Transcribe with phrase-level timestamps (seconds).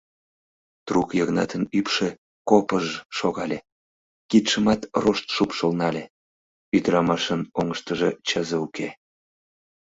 [0.85, 2.09] Трук Йыгнатын ӱпшӧ
[2.49, 3.59] копыж-ж шогале,
[4.29, 6.03] кидшымат рошт шупшыл нале:
[6.75, 8.87] ӱдырамашын оҥыштыжо чызе уке!